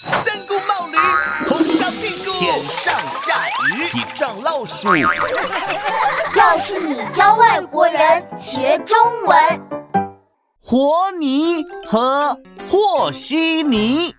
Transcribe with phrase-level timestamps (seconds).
[0.00, 0.96] 三顾冒驴，
[1.48, 4.94] 红烧屁股，天上下雨，地上老鼠。
[6.36, 9.36] 要是你教外国人学中文，
[10.62, 12.40] 和泥和
[12.70, 14.14] 和稀泥。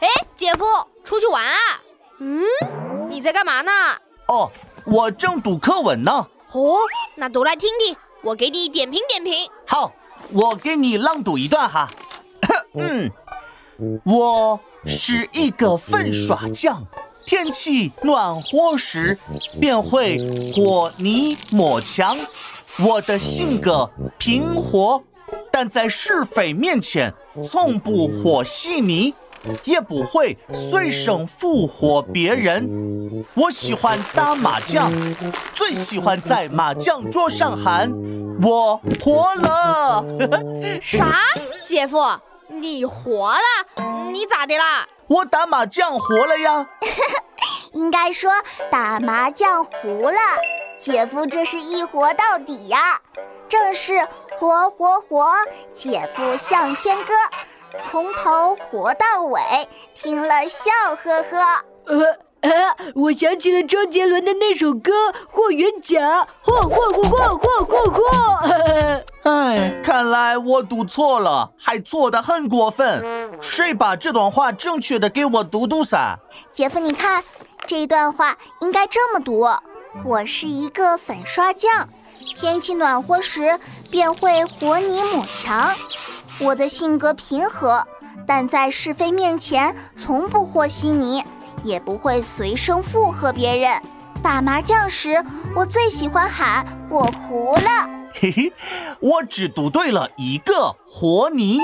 [0.00, 0.64] 哎，姐夫，
[1.04, 1.58] 出去玩啊？
[2.20, 2.42] 嗯，
[3.10, 3.70] 你在干嘛呢？
[4.28, 4.50] 哦，
[4.86, 6.26] 我正读课文呢。
[6.52, 6.78] 哦，
[7.16, 9.46] 那读来听听，我给你点评点评。
[9.66, 9.92] 好，
[10.32, 11.90] 我给你朗读一段哈。
[12.80, 13.10] 嗯。
[14.04, 16.86] 我是一个粉刷匠，
[17.26, 19.18] 天气暖和时
[19.60, 20.18] 便会
[20.54, 22.16] 和泥抹墙。
[22.84, 25.02] 我的性格平和，
[25.50, 27.12] 但在是非面前
[27.48, 29.14] 从不和稀泥，
[29.64, 33.24] 也不会随声附和别人。
[33.34, 34.92] 我喜欢打麻将，
[35.54, 37.90] 最喜欢在麻将桌上喊
[38.42, 40.04] “我活了”。
[40.80, 41.16] 啥，
[41.62, 41.98] 姐夫？
[42.46, 43.84] 你活了？
[44.12, 44.86] 你咋的啦？
[45.06, 46.66] 我打麻将活了呀。
[47.72, 48.32] 应该说
[48.70, 50.18] 打麻将糊了。
[50.78, 53.00] 姐夫这是一活到底呀，
[53.48, 55.32] 正是活活活，
[55.74, 57.12] 姐夫向天歌，
[57.78, 61.64] 从头活到尾，听了笑呵呵。
[61.86, 62.23] 呃。
[62.50, 62.76] 啊！
[62.94, 64.92] 我想起了周杰伦的那首歌
[65.28, 68.02] 《霍元甲》，霍霍霍霍霍霍霍！
[69.30, 73.02] 哎，看来我读错了，还错得很过分。
[73.40, 76.18] 谁把这段话正确的给我读读噻？
[76.52, 77.24] 姐夫，你看
[77.66, 79.48] 这段话应该这么读：
[80.04, 81.88] 我是一个粉刷匠，
[82.36, 83.58] 天气暖和时
[83.90, 85.72] 便会和泥抹墙。
[86.40, 87.82] 我的性格平和，
[88.26, 91.24] 但在是非面前从不和稀泥。
[91.64, 93.82] 也不会随声附和别人。
[94.22, 95.22] 打麻将时，
[95.56, 97.88] 我最喜欢喊“我胡了”。
[98.14, 98.52] 嘿嘿，
[99.00, 101.58] 我只读对了一个“和泥”，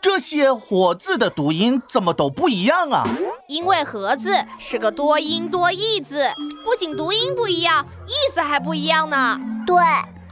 [0.00, 3.04] 这些“活”字的读音怎么都不一样啊？
[3.46, 6.26] 因为“和”字是个多音多义字，
[6.64, 9.38] 不仅读音不一样，意思还不一样呢。
[9.66, 9.76] 对，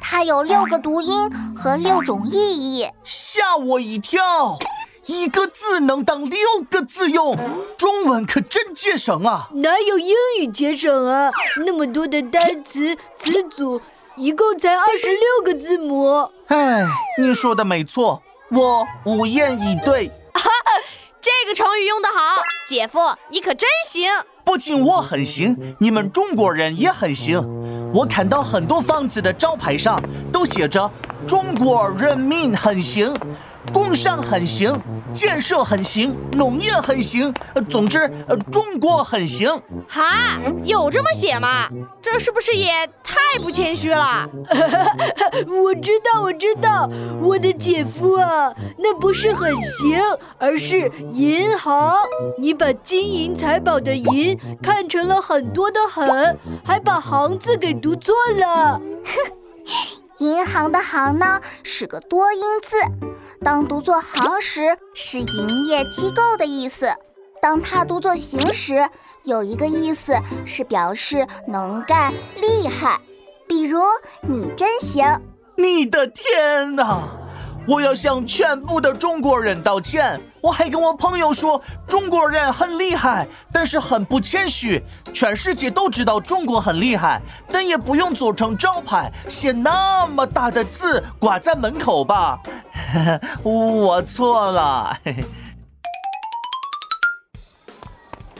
[0.00, 2.88] 它有六个读音和六种意义。
[3.04, 4.58] 吓我一跳！
[5.06, 6.38] 一个字能当六
[6.68, 7.36] 个字用，
[7.76, 9.48] 中文可真节省啊！
[9.54, 11.30] 哪有英语节省啊？
[11.64, 13.80] 那么多的单词词组，
[14.16, 16.30] 一共才二十六个字母。
[16.48, 16.86] 哎，
[17.18, 20.08] 你说的没错，我无言以对。
[20.34, 20.72] 哈哈，
[21.20, 22.98] 这个成语用得好，姐夫
[23.30, 24.10] 你可真行。
[24.44, 27.38] 不仅我很行，你们中国人也很行。
[27.92, 30.00] 我看到很多房子的招牌上
[30.32, 30.90] 都写着
[31.26, 33.14] “中国人民很行”。
[33.74, 34.80] 工商很行，
[35.12, 37.32] 建设很行，农业很行，
[37.68, 39.48] 总之，呃，中国很行。
[39.86, 41.68] 哈，有这么写吗？
[42.00, 42.72] 这是不是也
[43.04, 44.26] 太不谦虚了？
[45.46, 50.00] 我知道，我知道，我的姐夫啊，那不是很行，
[50.38, 51.94] 而是银行。
[52.38, 58.80] 你把金银财宝的银看成了很多的很，还把行字给读错了。
[59.66, 59.99] 哼。
[60.20, 62.76] 银行的行呢是个多音字，
[63.42, 66.88] 当读作行时是营业机构的意思；
[67.40, 68.86] 当它读作行时，
[69.24, 70.14] 有一个意思
[70.44, 73.00] 是表示能干、厉害。
[73.48, 73.80] 比如
[74.28, 75.22] 你真行！
[75.56, 77.19] 你的天哪！
[77.66, 80.20] 我要向全部的中国人道歉。
[80.40, 84.82] 我还跟我朋友说，中国人很厉害，但是很不谦虚。
[85.12, 87.20] 全世界都知道中国很厉害，
[87.52, 92.40] 但也不用做成招牌，写那么大的字挂在门口吧。
[93.44, 94.96] 我错了。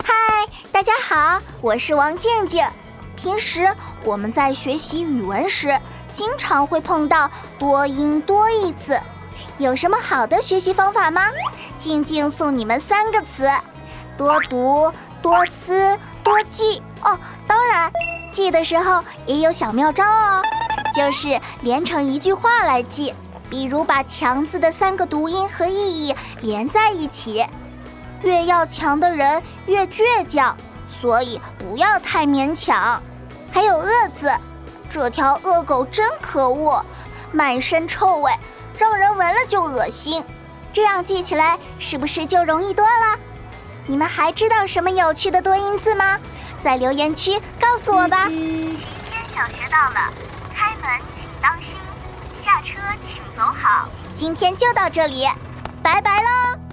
[0.03, 2.64] 嗨，大家好，我是王静静。
[3.20, 3.69] 平时
[4.03, 5.78] 我们在学习语文时，
[6.10, 8.98] 经常会碰到多音多义字。
[9.58, 11.26] 有什么好的学习方法吗？
[11.78, 13.47] 静静送你们三个词：
[14.16, 16.82] 多读、多思、多记。
[17.03, 17.92] 哦，当然，
[18.32, 20.42] 记的时候也有小妙招哦，
[20.97, 23.12] 就是连成一句话来记。
[23.50, 27.44] 比如把“强”字的三个读音和意义连在一起。
[28.22, 30.56] 越要强的人越倔强，
[30.89, 33.03] 所以不要太勉强。
[33.52, 34.30] 还有“恶”字，
[34.88, 36.84] 这条恶狗真可恶，
[37.32, 38.32] 满身臭味。
[38.78, 40.24] 让人闻了就恶心，
[40.72, 43.18] 这样记起来是不是就容易多了？
[43.86, 46.18] 你们还知道什么有趣的多音字吗？
[46.62, 48.26] 在留言区告诉我吧。
[48.26, 50.10] 明天小学到了，
[50.54, 51.68] 开门请当心，
[52.44, 53.88] 下车请走好。
[54.14, 55.26] 今天就到这里，
[55.82, 56.70] 拜拜喽。